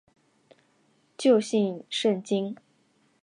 [1.15, 2.57] 旧姓胜津。